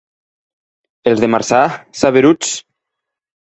Els 1.11 1.21
de 1.25 1.29
Marçà, 1.33 1.59
saberuts. 2.01 2.55